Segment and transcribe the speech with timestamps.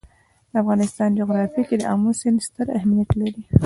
[0.49, 3.41] د افغانستان جغرافیه کې آمو سیند ستر اهمیت لري.